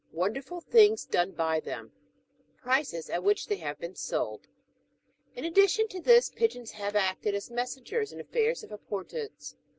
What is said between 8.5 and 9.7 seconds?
of importance.